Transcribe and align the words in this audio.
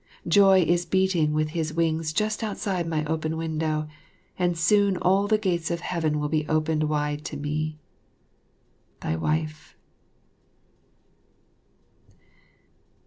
Joy 0.27 0.61
is 0.63 0.87
beating 0.87 1.31
with 1.31 1.49
his 1.49 1.75
wings 1.75 2.11
just 2.11 2.41
outside 2.41 2.87
my 2.87 3.05
open 3.05 3.37
window, 3.37 3.87
and 4.35 4.57
soon 4.57 4.97
all 4.97 5.27
the 5.27 5.37
gates 5.37 5.69
of 5.69 5.81
Heaven 5.81 6.19
will 6.19 6.27
be 6.27 6.43
opened 6.47 6.85
wide 6.85 7.23
to 7.25 7.37
me. 7.37 7.77
Thy 9.01 9.15
Wife. 9.15 9.75